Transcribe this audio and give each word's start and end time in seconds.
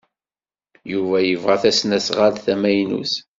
Yuba 0.91 1.17
yebɣa 1.23 1.55
tasnaɣalt 1.61 2.43
tamaynut. 2.45 3.13